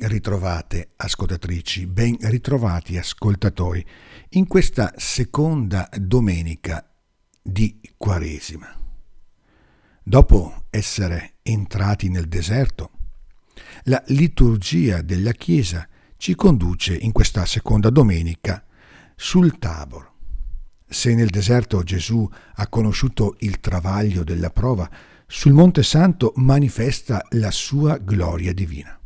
ritrovate 0.00 0.92
ascoltatrici, 0.96 1.86
ben 1.86 2.16
ritrovati 2.20 2.96
ascoltatori 2.96 3.84
in 4.30 4.46
questa 4.46 4.94
seconda 4.96 5.90
domenica 5.94 6.90
di 7.42 7.78
Quaresima. 7.98 8.74
Dopo 10.02 10.64
essere 10.70 11.34
entrati 11.42 12.08
nel 12.08 12.28
deserto, 12.28 12.92
la 13.84 14.02
liturgia 14.06 15.02
della 15.02 15.32
Chiesa 15.32 15.86
ci 16.16 16.34
conduce 16.34 16.94
in 16.94 17.12
questa 17.12 17.44
seconda 17.44 17.90
domenica 17.90 18.64
sul 19.16 19.58
Tabor. 19.58 20.10
Se 20.88 21.14
nel 21.14 21.28
deserto 21.28 21.82
Gesù 21.82 22.26
ha 22.54 22.68
conosciuto 22.68 23.36
il 23.40 23.60
travaglio 23.60 24.24
della 24.24 24.50
prova, 24.50 24.90
sul 25.26 25.52
Monte 25.52 25.82
Santo 25.82 26.32
manifesta 26.36 27.22
la 27.32 27.50
sua 27.50 27.98
gloria 27.98 28.54
divina 28.54 28.98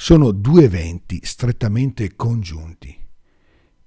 sono 0.00 0.30
due 0.30 0.62
eventi 0.62 1.18
strettamente 1.24 2.14
congiunti 2.14 2.96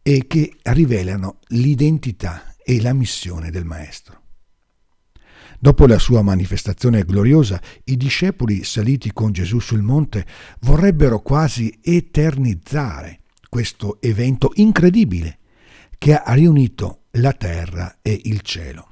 e 0.02 0.28
che 0.28 0.58
rivelano 0.64 1.40
l'identità 1.48 2.54
e 2.66 2.82
la 2.82 2.92
missione 2.92 3.50
del 3.50 3.64
Maestro. 3.64 4.20
Dopo 5.58 5.88
la 5.88 5.98
sua 5.98 6.22
manifestazione 6.22 7.06
gloriosa, 7.06 7.62
i 7.86 7.96
discepoli 7.96 8.66
saliti 8.66 9.14
con 9.14 9.32
Gesù 9.32 9.60
sul 9.60 9.82
monte 9.82 10.28
vorrebbero 10.60 11.22
quasi 11.22 11.80
eternizzare 11.82 13.22
questo 13.48 14.02
evento 14.02 14.52
incredibile 14.56 15.40
che 15.98 16.14
ha 16.14 16.34
riunito 16.34 17.04
la 17.12 17.32
terra 17.32 18.00
e 18.02 18.20
il 18.26 18.42
cielo. 18.42 18.90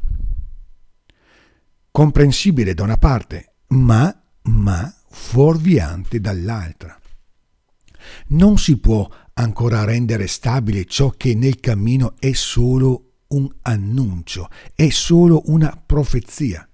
Comprensibile 1.92 2.74
da 2.74 2.84
una 2.84 2.98
parte, 2.98 3.56
ma, 3.68 4.24
ma 4.44 4.94
fuorviante 5.10 6.22
dall'altra. 6.22 6.98
Non 8.32 8.60
si 8.60 8.78
può 8.78 9.10
ancora 9.34 9.84
rendere 9.86 10.28
stabile 10.28 10.86
ciò 10.86 11.10
che 11.10 11.34
nel 11.34 11.60
cammino 11.60 12.14
è 12.20 12.32
solo 12.34 13.22
un 13.30 13.50
annuncio, 13.64 14.50
è 14.76 14.90
solo 14.90 15.42
una 15.46 15.82
profezia. 15.84 16.68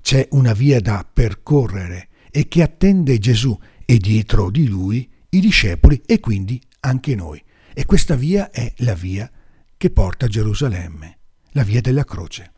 C'è 0.00 0.28
una 0.30 0.52
via 0.52 0.80
da 0.80 1.04
percorrere 1.10 2.08
e 2.30 2.46
che 2.46 2.62
attende 2.62 3.18
Gesù 3.18 3.58
e 3.84 3.96
dietro 3.98 4.50
di 4.50 4.68
lui 4.68 5.10
i 5.30 5.40
discepoli 5.40 6.00
e 6.06 6.20
quindi 6.20 6.62
anche 6.80 7.16
noi. 7.16 7.42
E 7.74 7.84
questa 7.84 8.14
via 8.14 8.52
è 8.52 8.72
la 8.78 8.94
via 8.94 9.28
che 9.76 9.90
porta 9.90 10.26
a 10.26 10.28
Gerusalemme, 10.28 11.18
la 11.52 11.64
via 11.64 11.80
della 11.80 12.04
croce. 12.04 12.52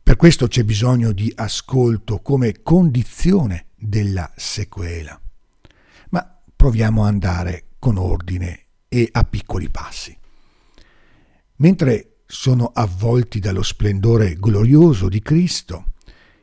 Per 0.00 0.14
questo 0.14 0.46
c'è 0.46 0.62
bisogno 0.62 1.10
di 1.10 1.32
ascolto 1.34 2.20
come 2.20 2.62
condizione 2.62 3.66
della 3.74 4.30
sequela 4.36 5.20
proviamo 6.56 7.04
a 7.04 7.08
andare 7.08 7.66
con 7.78 7.98
ordine 7.98 8.60
e 8.88 9.08
a 9.12 9.24
piccoli 9.24 9.68
passi. 9.68 10.16
Mentre 11.56 12.16
sono 12.26 12.72
avvolti 12.74 13.38
dallo 13.38 13.62
splendore 13.62 14.34
glorioso 14.34 15.08
di 15.08 15.20
Cristo, 15.20 15.92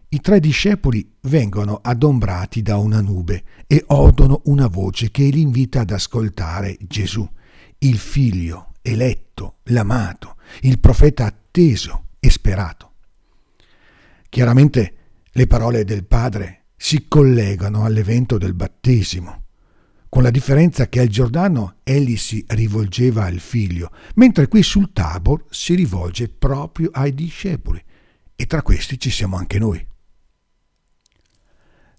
i 0.10 0.22
tre 0.22 0.40
discepoli 0.40 1.16
vengono 1.22 1.80
adombrati 1.82 2.62
da 2.62 2.78
una 2.78 3.02
nube 3.02 3.44
e 3.68 3.84
odono 3.88 4.42
una 4.46 4.68
voce 4.68 5.12
che 5.12 5.24
li 5.24 5.42
invita 5.42 5.82
ad 5.82 5.92
ascoltare 5.92 6.78
Gesù, 6.82 7.28
il 7.80 7.98
figlio 7.98 8.74
eletto, 8.82 9.58
l'amato, 9.64 10.38
il 10.62 10.80
profeta 10.80 11.26
atteso 11.26 12.10
e 12.20 12.30
sperato. 12.30 12.92
Chiaramente 14.30 14.94
le 15.32 15.48
parole 15.48 15.84
del 15.84 16.06
Padre 16.06 16.66
si 16.76 17.08
collegano 17.08 17.84
all'evento 17.84 18.38
del 18.38 18.54
battesimo 18.54 19.43
con 20.14 20.22
la 20.22 20.30
differenza 20.30 20.90
che 20.90 21.00
al 21.00 21.08
Giordano 21.08 21.78
egli 21.82 22.18
si 22.18 22.46
rivolgeva 22.50 23.26
al 23.26 23.40
figlio, 23.40 23.90
mentre 24.14 24.48
qui 24.48 24.62
sul 24.62 24.94
Tabor 24.94 25.46
si 25.50 25.74
rivolge 25.74 26.30
proprio 26.30 26.92
ai 26.94 27.16
discepoli, 27.16 27.84
e 28.36 28.46
tra 28.46 28.62
questi 28.62 29.00
ci 29.00 29.10
siamo 29.10 29.38
anche 29.38 29.58
noi. 29.58 29.84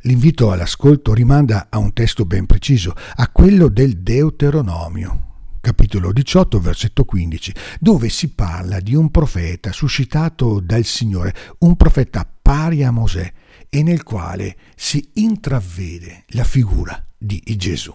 L'invito 0.02 0.52
all'ascolto 0.52 1.12
rimanda 1.12 1.66
a 1.68 1.78
un 1.78 1.92
testo 1.92 2.24
ben 2.24 2.46
preciso, 2.46 2.94
a 3.16 3.28
quello 3.30 3.66
del 3.66 3.98
Deuteronomio, 3.98 5.56
capitolo 5.60 6.12
18, 6.12 6.60
versetto 6.60 7.04
15, 7.04 7.52
dove 7.80 8.10
si 8.10 8.28
parla 8.28 8.78
di 8.78 8.94
un 8.94 9.10
profeta 9.10 9.72
suscitato 9.72 10.60
dal 10.60 10.84
Signore, 10.84 11.34
un 11.58 11.74
profeta 11.74 12.24
pari 12.40 12.84
a 12.84 12.92
Mosè, 12.92 13.32
e 13.68 13.82
nel 13.82 14.04
quale 14.04 14.56
si 14.76 15.04
intravede 15.14 16.26
la 16.28 16.44
figura 16.44 17.04
di 17.18 17.42
Gesù. 17.56 17.92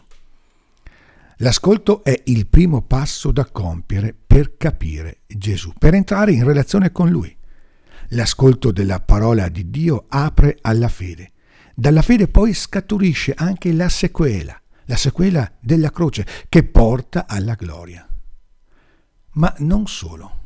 L'ascolto 1.41 2.03
è 2.03 2.21
il 2.25 2.47
primo 2.47 2.81
passo 2.81 3.31
da 3.31 3.45
compiere 3.45 4.13
per 4.13 4.57
capire 4.57 5.19
Gesù, 5.25 5.71
per 5.77 5.93
entrare 5.93 6.33
in 6.33 6.43
relazione 6.43 6.91
con 6.91 7.09
Lui. 7.09 7.33
L'ascolto 8.09 8.73
della 8.73 8.99
parola 8.99 9.47
di 9.47 9.69
Dio 9.69 10.03
apre 10.09 10.57
alla 10.59 10.89
fede. 10.89 11.31
Dalla 11.73 12.01
fede 12.01 12.27
poi 12.27 12.53
scaturisce 12.53 13.33
anche 13.33 13.71
la 13.71 13.87
sequela, 13.87 14.61
la 14.83 14.97
sequela 14.97 15.49
della 15.61 15.91
croce, 15.91 16.25
che 16.49 16.65
porta 16.65 17.25
alla 17.25 17.53
gloria. 17.53 18.05
Ma 19.33 19.53
non 19.59 19.87
solo. 19.87 20.39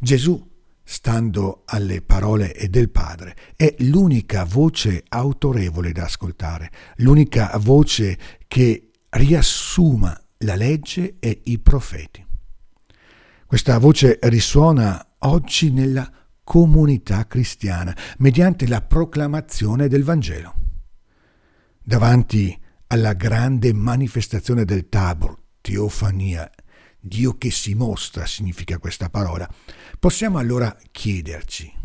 Gesù, 0.00 0.50
stando 0.82 1.64
alle 1.66 2.00
parole 2.00 2.56
del 2.70 2.88
Padre, 2.88 3.36
è 3.54 3.74
l'unica 3.80 4.44
voce 4.44 5.04
autorevole 5.08 5.92
da 5.92 6.04
ascoltare, 6.04 6.70
l'unica 6.96 7.52
voce 7.58 8.16
che 8.48 8.80
riassuma 9.16 10.18
la 10.38 10.54
legge 10.54 11.16
e 11.18 11.40
i 11.44 11.58
profeti. 11.58 12.24
Questa 13.46 13.78
voce 13.78 14.18
risuona 14.22 15.14
oggi 15.20 15.70
nella 15.70 16.10
comunità 16.44 17.26
cristiana 17.26 17.96
mediante 18.18 18.66
la 18.68 18.82
proclamazione 18.82 19.88
del 19.88 20.04
Vangelo. 20.04 20.54
Davanti 21.82 22.56
alla 22.88 23.14
grande 23.14 23.72
manifestazione 23.72 24.64
del 24.64 24.88
Tabor, 24.88 25.36
teofania, 25.60 26.50
Dio 27.00 27.36
che 27.38 27.50
si 27.50 27.74
mostra 27.74 28.26
significa 28.26 28.78
questa 28.78 29.08
parola, 29.08 29.48
possiamo 29.98 30.38
allora 30.38 30.76
chiederci 30.90 31.84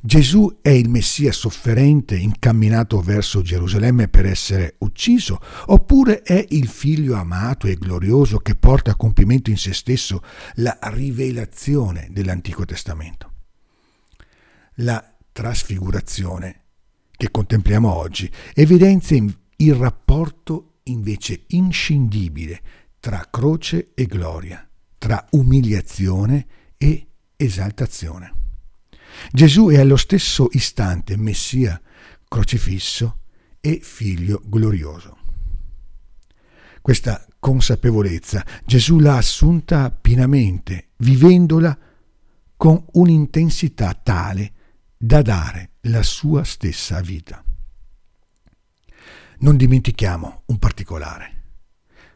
Gesù 0.00 0.58
è 0.62 0.70
il 0.70 0.88
Messia 0.88 1.32
sofferente 1.32 2.16
incamminato 2.16 3.00
verso 3.00 3.42
Gerusalemme 3.42 4.08
per 4.08 4.26
essere 4.26 4.76
ucciso, 4.78 5.40
oppure 5.66 6.22
è 6.22 6.44
il 6.50 6.68
figlio 6.68 7.14
amato 7.14 7.66
e 7.66 7.74
glorioso 7.74 8.38
che 8.38 8.54
porta 8.54 8.92
a 8.92 8.96
compimento 8.96 9.50
in 9.50 9.58
se 9.58 9.74
stesso 9.74 10.22
la 10.54 10.78
rivelazione 10.82 12.08
dell'Antico 12.10 12.64
Testamento? 12.64 13.32
La 14.76 15.04
trasfigurazione 15.32 16.62
che 17.16 17.30
contempliamo 17.30 17.92
oggi 17.92 18.30
evidenzia 18.54 19.22
il 19.56 19.74
rapporto 19.74 20.78
invece 20.84 21.44
inscindibile 21.48 22.60
tra 23.00 23.26
croce 23.30 23.90
e 23.94 24.06
gloria, 24.06 24.66
tra 24.96 25.26
umiliazione 25.30 26.46
e 26.78 27.06
esaltazione. 27.36 28.37
Gesù 29.30 29.68
è 29.68 29.78
allo 29.78 29.96
stesso 29.96 30.48
istante 30.52 31.16
Messia 31.16 31.80
crocifisso 32.26 33.20
e 33.60 33.80
figlio 33.82 34.42
glorioso. 34.44 35.16
Questa 36.80 37.26
consapevolezza 37.38 38.44
Gesù 38.64 38.98
l'ha 38.98 39.16
assunta 39.16 39.90
pienamente, 39.90 40.90
vivendola 40.98 41.76
con 42.56 42.84
un'intensità 42.92 43.94
tale 43.94 44.52
da 44.96 45.22
dare 45.22 45.72
la 45.82 46.02
sua 46.02 46.44
stessa 46.44 47.00
vita. 47.00 47.42
Non 49.40 49.56
dimentichiamo 49.56 50.42
un 50.46 50.58
particolare. 50.58 51.42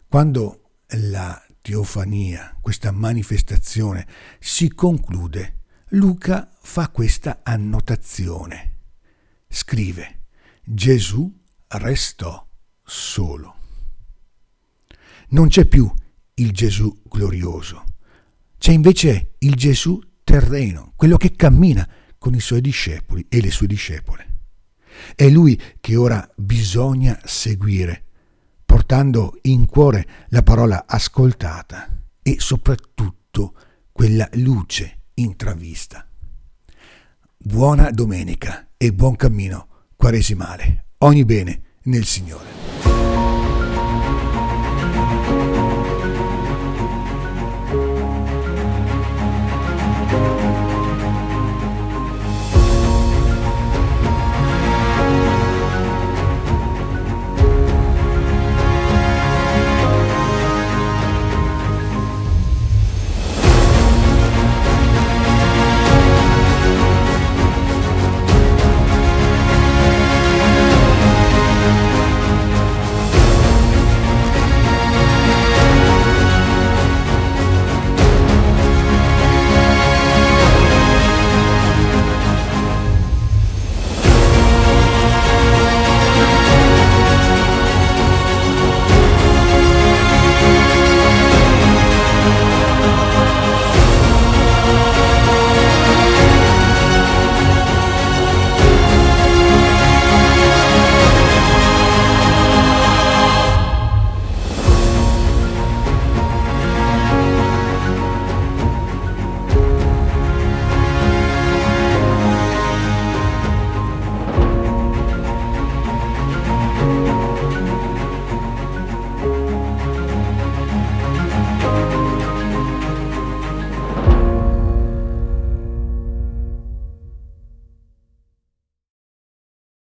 Quando 0.08 0.78
la 1.08 1.40
teofania, 1.60 2.56
questa 2.60 2.90
manifestazione, 2.90 4.06
si 4.40 4.68
conclude 4.68 5.60
Luca 5.94 6.50
fa 6.62 6.88
questa 6.88 7.40
annotazione. 7.42 8.78
Scrive, 9.46 10.20
Gesù 10.64 11.30
restò 11.68 12.48
solo. 12.82 13.56
Non 15.28 15.48
c'è 15.48 15.66
più 15.66 15.92
il 16.34 16.52
Gesù 16.52 17.02
glorioso, 17.02 17.84
c'è 18.56 18.72
invece 18.72 19.34
il 19.40 19.54
Gesù 19.54 20.00
terreno, 20.24 20.94
quello 20.96 21.18
che 21.18 21.32
cammina 21.32 21.86
con 22.16 22.34
i 22.34 22.40
suoi 22.40 22.62
discepoli 22.62 23.26
e 23.28 23.42
le 23.42 23.50
sue 23.50 23.66
discepole. 23.66 24.38
È 25.14 25.28
lui 25.28 25.60
che 25.78 25.96
ora 25.96 26.26
bisogna 26.36 27.20
seguire, 27.24 28.02
portando 28.64 29.38
in 29.42 29.66
cuore 29.66 30.06
la 30.28 30.42
parola 30.42 30.84
ascoltata 30.86 31.86
e 32.22 32.36
soprattutto 32.38 33.54
quella 33.92 34.26
luce 34.36 35.00
intravista. 35.14 36.08
Buona 37.36 37.90
domenica 37.90 38.68
e 38.76 38.92
buon 38.92 39.16
cammino 39.16 39.68
quaresimale. 39.96 40.84
Ogni 40.98 41.24
bene 41.24 41.62
nel 41.84 42.04
Signore. 42.04 42.50